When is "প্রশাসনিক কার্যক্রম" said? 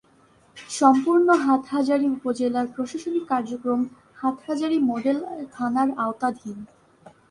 2.75-3.79